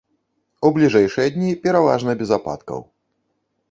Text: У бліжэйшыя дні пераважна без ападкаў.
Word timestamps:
У 0.69 0.71
бліжэйшыя 0.77 1.27
дні 1.37 1.51
пераважна 1.69 2.19
без 2.25 2.29
ападкаў. 2.43 2.79